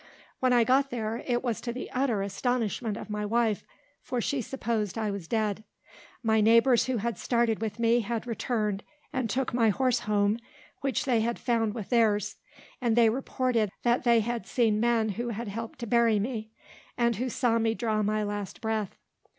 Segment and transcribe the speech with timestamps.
[0.39, 3.67] When I got there, it was to the utter astonishment of my wife;
[4.01, 5.63] for she supposed I was dead.
[6.23, 8.81] My neighbours who had started with me had returned
[9.13, 10.39] and took my horse home,
[10.79, 12.37] which they had found with their's;
[12.81, 16.49] and they reported that they had seen men who had helped to bury me;
[16.97, 18.97] and who saw me draw my last breath.